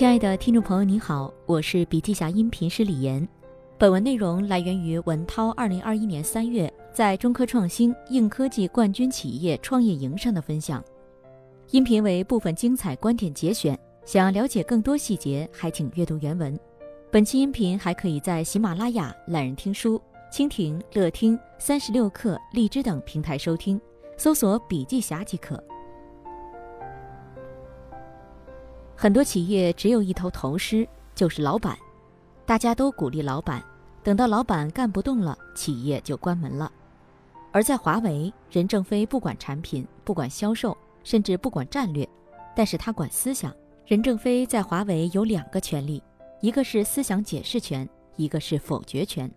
[0.00, 3.28] 亲爱的听众朋友，你好，我是笔记侠音频师李岩。
[3.76, 10.82] 本文内容来源于文涛二零二一年三月在中科创新硬科技冠军企业创业营上的分享。
[11.72, 16.58] 音频为部分精彩观点节选，想要了解更多细节，还请阅读原文。
[17.10, 20.00] 本期音频还可以在喜马拉雅、懒人听书、
[20.32, 23.78] 蜻蜓、乐听、三十六课、荔枝等平台收听，
[24.16, 25.62] 搜索“笔记侠”即可。
[29.02, 31.74] 很多企业只有一头头狮，就是老板，
[32.44, 33.64] 大家都鼓励老板，
[34.02, 36.70] 等到老板干不动了，企业就关门了。
[37.50, 42.06] 而在华为，任正非不管产品，不管销售，甚至不管战略，
[42.54, 43.50] 但是他管思想。
[43.86, 46.02] 任正非在华为有两个权利，
[46.42, 49.32] 一个是思想解释权，一个是否决权。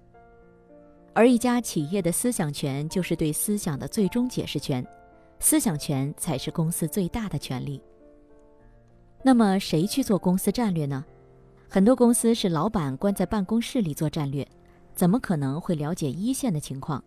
[1.13, 4.85] 而一家企业的思想权就是对思想的最终解释权，
[5.39, 7.81] 思想权才是公司最大的权利。
[9.25, 11.03] 那么谁去做公司战略呢？
[11.69, 14.45] 很多公司是老板关在办公室里做战略，
[14.93, 17.01] 怎么可能会了解一线的情况？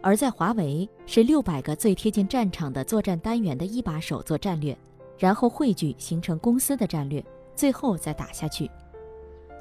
[0.00, 4.76] 而在华为，是六百个最贴近战场的作战单元的一把手做战略，
[5.18, 7.24] 然后汇聚形成公司的战略，
[7.56, 8.70] 最后再打下去。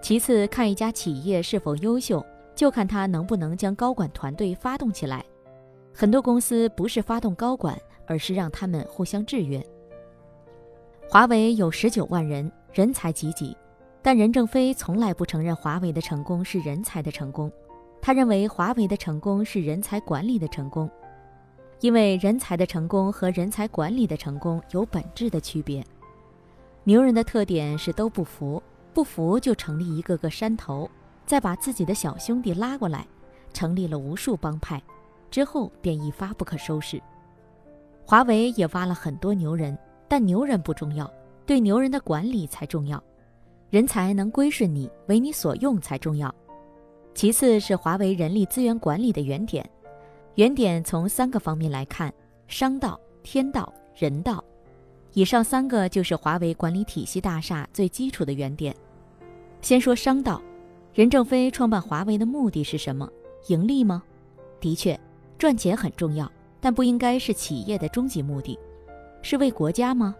[0.01, 2.23] 其次，看一家企业是否优秀，
[2.55, 5.25] 就看他能不能将高管团队发动起来。
[5.93, 9.63] 很多公司不是发动高管，而是让他们互相制约。
[11.11, 13.53] 华为有十九万人，人才济济，
[14.01, 17.51] 但任正非从来不承认华为的成功是人才的成功，
[18.01, 20.89] 他认为华为的成功是人才管理的成功，
[21.81, 25.85] 因为人才的成功和人才管理的成功有本质的区别。
[26.85, 30.89] 牛人的特点是都不服，不服就成立一个个山头，
[31.25, 33.05] 再把自己的小兄弟拉过来，
[33.51, 34.81] 成立了无数帮派，
[35.29, 37.01] 之后便一发不可收拾。
[38.05, 39.77] 华为也挖了很多牛人。
[40.11, 41.09] 但牛人不重要，
[41.45, 43.01] 对牛人的管理才重要，
[43.69, 46.35] 人才能归顺你，为你所用才重要。
[47.13, 49.65] 其次是华为人力资源管理的原点，
[50.35, 52.13] 原点从三个方面来看：
[52.49, 54.43] 商道、天道、人道。
[55.13, 58.75] 以上三个就是华为管理体系大厦最基础的原点。
[59.61, 60.41] 先说商道，
[60.93, 63.09] 任正非创办华为的目的是什么？
[63.47, 64.03] 盈利吗？
[64.59, 64.99] 的确，
[65.37, 66.29] 赚钱很重要，
[66.59, 68.59] 但不应该是企业的终极目的。
[69.21, 70.15] 是为国家吗？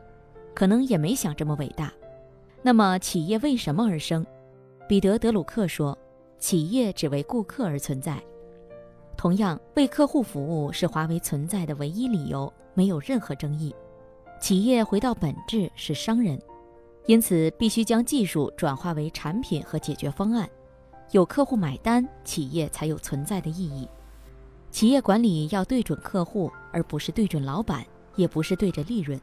[0.54, 1.92] 可能也没想这么伟大。
[2.62, 4.26] 那么企业为什么而生？
[4.88, 5.98] 彼得·德鲁克说
[6.38, 8.22] ：“企业只为顾客而存在。”
[9.18, 13.74] 同样，为客户服务是华为存在的唯一理由，没有任何争议。
[14.40, 16.40] 企业回到本质是商人，
[17.06, 20.50] 因此必须将技术转化为产品和解决方案。
[21.12, 23.88] 有客户买单，企业才有存在的意义。
[24.72, 27.86] 企业管理要对准客户，而不是对准老板。
[28.22, 29.20] 也不是对着利润，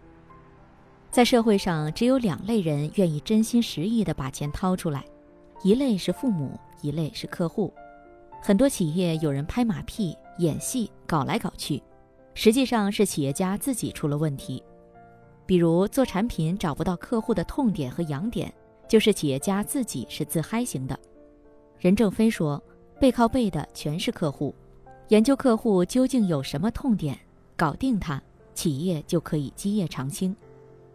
[1.09, 5.05] 在社会上只有两类人愿意真心实意地把钱掏出来，
[5.63, 7.73] 一类是父母，一类是客户。
[8.43, 11.81] 很多企业有人拍马屁、演戏、搞来搞去，
[12.35, 14.63] 实际上是企业家自己出了问题。
[15.47, 18.53] 比如做产品找不到客户的痛点和痒点，
[18.89, 20.99] 就是企业家自己是自嗨型的。
[21.79, 22.63] 任正非说
[23.01, 24.55] ：“背靠背的全是客户，
[25.09, 27.19] 研究客户究竟有什么痛点，
[27.57, 28.21] 搞定它。”
[28.59, 30.35] 企业就可以基业长青，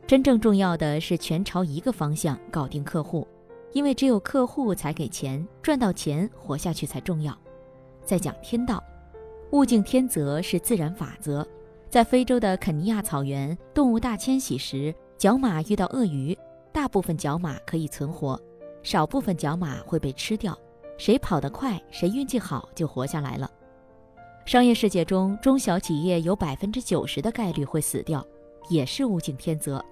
[0.05, 3.25] 真正重要的是全朝一个方向搞定客户，
[3.71, 7.33] 因为只有客户才给钱，赚到钱活下去才重要。
[8.03, 8.83] 再讲天道，
[9.51, 11.47] 物竞天择是自然法则。
[11.89, 16.37] 在非洲的肯尼亚草原，动物大迁徙时，角马遇到鳄鱼，
[16.73, 18.37] 大部分角马可以存活，
[18.81, 20.53] 少部分角马会被吃掉，
[20.97, 23.49] 谁跑得快，谁运气好就活下来了。
[24.45, 28.25] 商业世界中，中小企业有百分之九十的概率会死掉，
[28.69, 29.83] 也是物竞天择。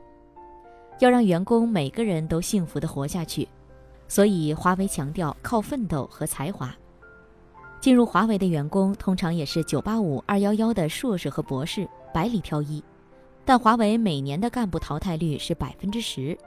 [1.00, 3.48] 要让员工每个人都幸福的活下去，
[4.10, 6.76] 所以华为强调靠奋斗和才华。
[7.80, 12.84] 进入华为的员工通常也是九八五、二幺幺的硕士和博士，百里挑一。
[13.46, 16.38] 但华为每年的干部淘汰率是百分之十，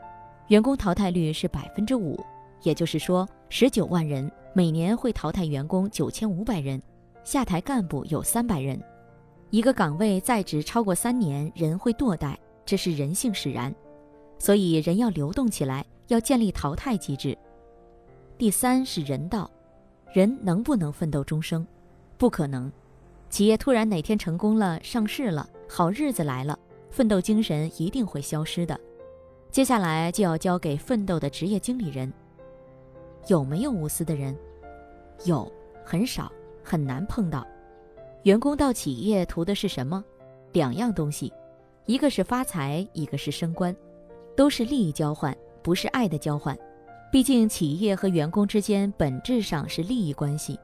[0.48, 2.22] 员工淘汰率是百分之五，
[2.62, 6.80] 也就是说，十九万人每年会淘汰员工九千五百人。
[7.24, 8.78] 下台干部有三百人，
[9.48, 13.74] 一个岗位在职超过三年，人会堕代，这是人性使然，
[14.38, 17.36] 所以人要流动起来，要建立淘汰机制。
[18.36, 19.50] 第三是人道，
[20.12, 21.66] 人能不能奋斗终生？
[22.18, 22.70] 不可能。
[23.30, 26.56] 企业突然哪天成功了，上市了，好日子来了，
[26.90, 28.78] 奋斗精神一定会消失的。
[29.50, 32.12] 接下来就要交给奋斗的职业经理人。
[33.28, 34.36] 有没有无私的人？
[35.24, 35.50] 有，
[35.84, 36.30] 很少。
[36.64, 37.46] 很难碰到，
[38.22, 40.02] 员工到企业图的是什么？
[40.52, 41.32] 两样东西，
[41.84, 43.76] 一个是发财，一个是升官，
[44.34, 46.56] 都是利益交换，不是爱的交换。
[47.12, 50.58] 毕竟企业和员工之间本质上是利益关系。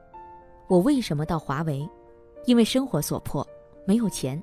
[0.67, 1.87] 我为什么到华为？
[2.45, 3.47] 因为生活所迫，
[3.85, 4.41] 没有钱。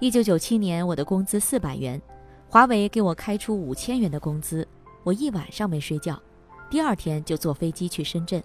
[0.00, 2.00] 一九九七年，我的工资四百元，
[2.48, 4.66] 华为给我开出五千元的工资，
[5.02, 6.20] 我一晚上没睡觉，
[6.68, 8.42] 第二天就坐飞机去深圳。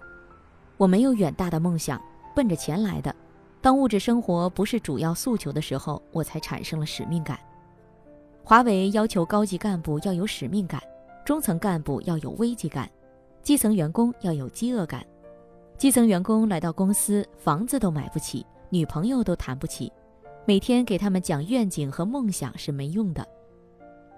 [0.76, 2.00] 我没有远大的梦想，
[2.34, 3.14] 奔着钱来的。
[3.60, 7.38] 当物质生活不是主要诉求的时候，我才产生了使命感。
[8.42, 10.82] 华为要求高级干部要有使命感，
[11.24, 12.90] 中层干部要有危机感，
[13.42, 15.04] 基层员工要有饥饿感。
[15.76, 19.92] 基层员工来到公司，房子都买不起，女朋友都谈不起。
[20.46, 23.26] 每天给他们讲愿景和梦想是没用的。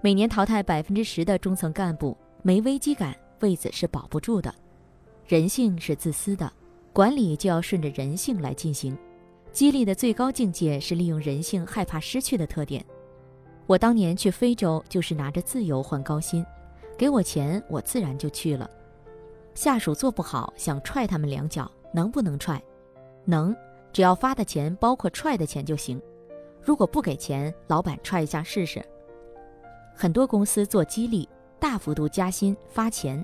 [0.01, 4.53] 每年淘汰百分之十的中层干部，没危机感，位子是保不住的。
[5.27, 6.51] 人性是自私的，
[6.93, 8.95] 管理就要顺着人性来进行。
[9.51, 12.83] 激励的最高境界是利用人性害怕失去的特点。
[13.65, 16.45] 我当年去非洲就是拿着自由换高薪，
[16.97, 18.69] 给我钱我自然就去了。
[19.55, 22.61] 下属做不好想踹他们两脚，能不能踹？
[23.25, 23.55] 能，
[23.91, 26.01] 只要发的钱包括踹的钱就行。
[26.61, 28.83] 如果不给钱，老板踹一下试试。
[29.95, 31.29] 很多公司做激励，
[31.59, 33.23] 大幅度加薪发钱，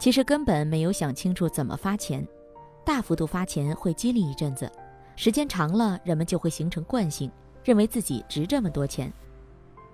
[0.00, 2.26] 其实根本没有想清楚怎么发钱。
[2.88, 4.72] 大幅度发钱会激励一阵子，
[5.14, 7.30] 时间长了，人们就会形成惯性，
[7.62, 9.12] 认为自己值这么多钱。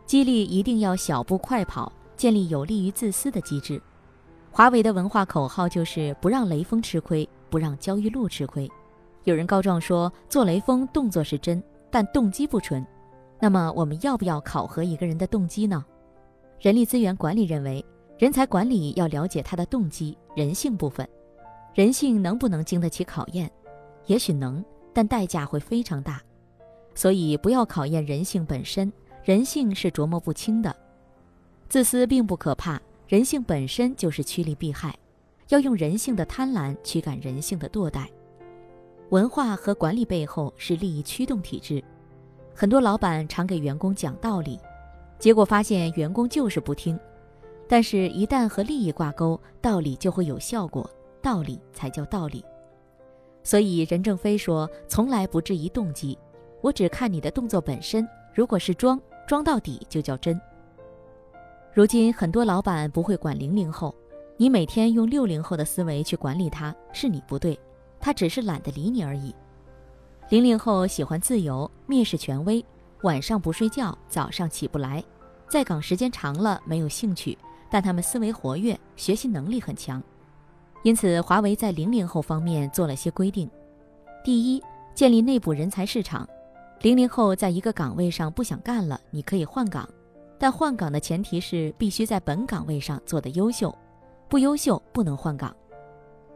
[0.06, 3.82] 激励一定要小步快跑，建立有利于自私的机制。
[4.52, 8.70] 华为的文化口号就是不让雷锋吃亏，不让焦裕禄吃亏。
[9.25, 11.61] 有人告状说，做雷锋动作是真。
[11.90, 12.87] 但动机不纯，
[13.40, 15.85] 那么我们要不要考核一个人的动机呢？
[16.61, 17.85] 人力资源管理认为，
[18.20, 21.05] 人才管理要了解他的动机、人性部分。
[21.75, 23.50] 人性能不能经得起考验？
[24.06, 26.23] 也许能，但代价会非常大。
[26.94, 28.93] 所以不要考验人性本身，
[29.25, 30.75] 人性是琢磨不清的。
[31.69, 34.97] 自私并不可怕，人性本身就是趋利避害，
[35.49, 38.06] 要用人性的贪婪驱赶人性的堕怠。
[39.11, 41.82] 文化和管理背后是利益驱动体制，
[42.55, 44.61] 很多老板常给员工讲道理，
[45.19, 46.97] 结果发现员工就是不听。
[47.67, 50.88] 但是，一旦和利益挂钩，道理就会有效果，
[51.25, 52.44] 道理才叫道理。
[53.43, 56.19] 所以，任正非说：“从来不质疑动机，
[56.61, 58.06] 我只看你的动作本身。
[58.35, 60.38] 如果是装，装到底就叫真。”
[61.73, 63.94] 如今，很多老板不会管零零后，
[64.37, 67.59] 你每天用六零后的思维去管理他，是你不对。
[68.00, 69.35] 他只是懒得理你而已。
[70.29, 72.65] 零零后喜欢自由，蔑视权威，
[73.03, 75.03] 晚上不睡觉，早上起不来，
[75.49, 77.37] 在岗时间长了没有兴趣，
[77.71, 80.03] 但他们思维活跃，学习能力很强。
[80.85, 83.51] 因此，华为在零零后方面做了些规定：
[84.23, 84.63] 第一，
[84.95, 86.29] 建立内部人才市场。
[86.83, 89.89] 零零后在一个岗位上不想干了，你可以换岗，
[90.39, 93.75] 但换岗的前提是必须在本岗位上做得优秀，
[94.29, 95.57] 不优秀不能换岗。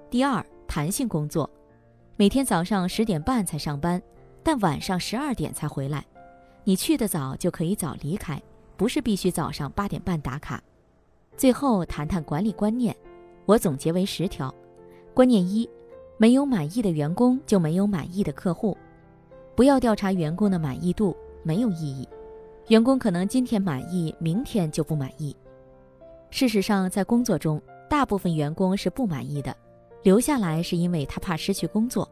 [0.09, 1.49] 第二，弹性工作。
[2.17, 4.03] 每天早上十点半才上班，
[4.43, 6.03] 但晚上十二点才回来。
[6.65, 8.43] 你去得早就可以早离开，
[8.79, 10.63] 不是必须早上八点半打卡。
[11.37, 12.97] 最后谈谈管理观念，
[13.49, 14.55] 我总结为十条。
[15.15, 15.67] 观念一：
[16.19, 18.77] 没有满意的员工就没有满意的客户。
[19.57, 22.07] 不要调查员工的满意度，没有意义。
[22.67, 25.35] 员工可能今天满意，明天就不满意。
[26.29, 29.57] 事实上，在工作中，大部分员工是不满意的。
[30.03, 32.07] 留下来是因为他怕失去工作。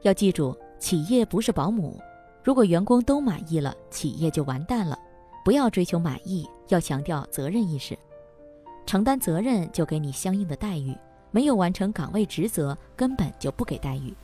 [0.00, 2.00] 要记住，企业不是保姆，
[2.42, 4.98] 如果员工都满意了，企业就完蛋了。
[5.44, 7.96] 不要追求满意，要强调责任意识，
[8.86, 10.96] 承担责任就给你相应的待遇，
[11.32, 14.14] 没有完成岗位职责，根本就不给待遇。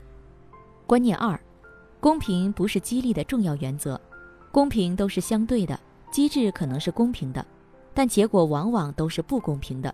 [0.87, 1.39] 观念二，
[2.01, 4.01] 公平不是激励的重要原则，
[4.51, 5.79] 公平都是相对的，
[6.13, 7.45] 机制可能是公平的，
[7.93, 9.93] 但结果往往都是不公平的。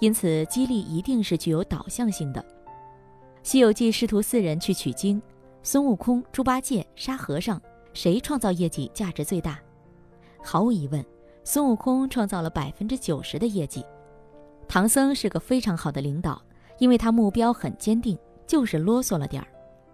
[0.00, 2.40] 因此，激励一定是具有导向性的。
[3.44, 5.22] 《西游记》师徒四人去取经，
[5.62, 7.60] 孙悟空、猪八戒、沙和尚，
[7.94, 9.60] 谁创造业绩价值最大？
[10.42, 11.04] 毫无疑问，
[11.44, 13.84] 孙悟空创造了百分之九十的业绩。
[14.72, 16.40] 唐僧是个非常好的领导，
[16.78, 19.48] 因为他目标很坚定，就是啰嗦了点儿。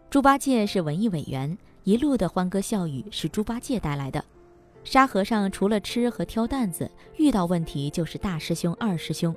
[0.09, 4.25] 猪八戒是文艺委员，一路的欢歌笑语是猪八戒带来的。
[4.85, 9.35] 沙和尚除了吃和挑担子，遇到问题就是大师兄、二师兄。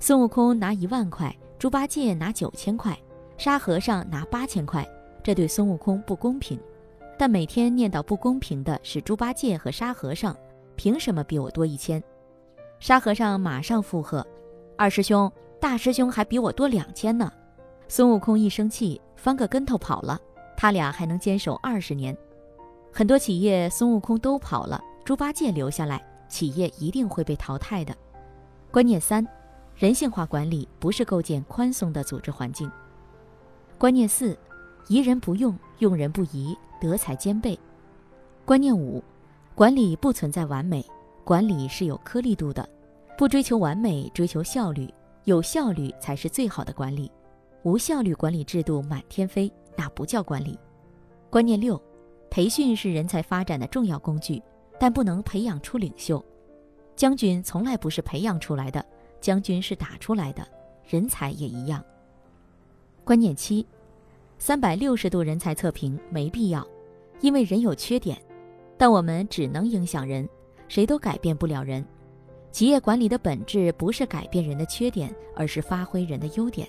[0.00, 2.98] 孙悟空拿一万块，猪八戒拿九千块，
[3.36, 4.84] 沙和尚拿八千块，
[5.22, 6.58] 这对孙悟空不公平。
[7.16, 10.36] 但每天念叨不公平的是猪八戒和沙和尚，
[10.74, 12.02] 凭什么比我多一千？
[12.80, 14.26] 沙和尚马上附和
[14.78, 15.30] ：“二师兄，
[15.60, 17.30] 大师兄还比我多两千呢。”
[17.88, 20.16] 孙悟空一生气，翻个跟头跑了。
[20.56, 22.16] 他俩还能坚守二十年。
[22.92, 27.92] 很多企业孙悟空都跑了，猪八戒留下来，企业一定会被淘汰的。
[28.70, 29.26] 观念三，
[29.74, 32.70] 人性化管理不是构建宽松的组织环境。
[33.78, 34.38] 观念四，
[34.86, 37.58] 疑人不用，用人不疑，德才兼备。
[38.44, 39.02] 观念五，
[39.56, 40.86] 管理不存在完美，
[41.24, 42.68] 管理是有颗粒度的，
[43.18, 44.88] 不追求完美，追求效率，
[45.24, 47.10] 有效率才是最好的管理。
[47.64, 50.56] 无效率管理制度满天飞，那不叫管理。
[51.28, 51.82] 观念六，
[52.30, 54.40] 培训是人才发展的重要工具，
[54.78, 56.24] 但不能培养出领袖。
[56.94, 58.86] 将军从来不是培养出来的，
[59.20, 60.46] 将军是打出来的，
[60.84, 61.84] 人才也一样。
[63.02, 63.66] 观念七，
[64.38, 66.64] 三百六十度人才测评没必要，
[67.20, 68.16] 因为人有缺点，
[68.76, 70.28] 但我们只能影响人，
[70.68, 71.84] 谁都改变不了人。
[72.50, 76.66] 企业管理的本质不是改变人的缺点，而是发挥人的优点。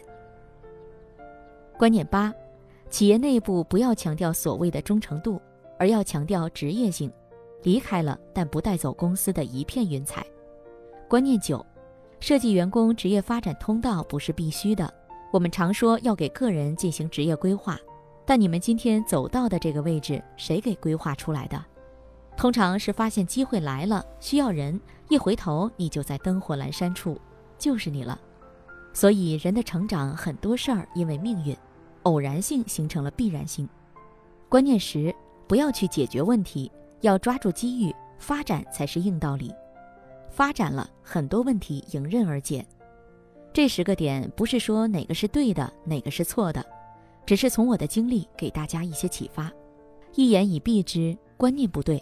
[1.78, 2.34] 观念八，
[2.90, 5.42] 企业内部不要强调所谓的忠诚度，
[5.80, 7.12] 而要强调职业性，
[7.64, 10.26] 离开了但不带走公司的一片云彩。
[11.08, 11.66] 观念九，
[12.20, 14.94] 设计员工职业发展通道不是必须的。
[15.32, 17.80] 我们常说要给个人进行职业规划，
[18.26, 21.64] 但你们今天走到的这个位置，谁给规划出来的？
[22.40, 24.80] 通常是发现机会来了，需要人，
[25.10, 27.20] 一回头你就在灯火阑珊处，
[27.58, 28.18] 就是你了。
[28.94, 31.54] 所以人的成长很多事儿因为命运，
[32.04, 33.68] 偶然性形成了必然性。
[34.48, 35.14] 关键时
[35.50, 39.54] 不要去解决问题，要抓住机遇，发展才是硬道理。
[40.30, 42.66] 发展了很多问题迎刃而解。
[43.52, 46.66] 这十个点不是说哪个是对的，哪个是错的，
[47.26, 49.52] 只是从我的经历给大家一些启发。
[50.16, 52.02] 一言以蔽之，观念不对，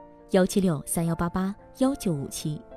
[0.31, 2.70] 幺七六三幺八八幺九五七。